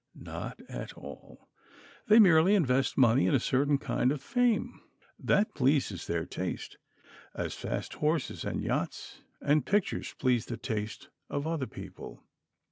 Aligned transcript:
Not 0.15 0.59
at 0.67 0.97
all. 0.97 1.47
They 2.07 2.17
merely 2.17 2.55
invest 2.55 2.97
money 2.97 3.27
in 3.27 3.35
a 3.35 3.39
certain 3.39 3.77
kind 3.77 4.11
of 4.11 4.19
fame. 4.19 4.81
That 5.19 5.53
pleases 5.53 6.07
their 6.07 6.25
taste, 6.25 6.79
as 7.35 7.53
fast 7.53 7.93
horses 7.93 8.43
and 8.43 8.63
yachts 8.63 9.21
and 9.43 9.63
pictures 9.63 10.15
please 10.17 10.47
the 10.47 10.57
taste 10.57 11.09
of 11.29 11.45
other 11.45 11.67
people. 11.67 12.23